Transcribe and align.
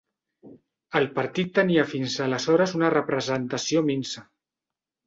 El 0.99 1.05
partit 1.17 1.53
tenia 1.59 1.85
fins 1.91 2.17
aleshores 2.27 2.75
una 2.81 2.93
representació 2.99 3.89
minsa. 3.93 4.27